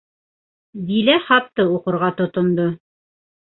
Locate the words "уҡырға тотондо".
1.75-2.69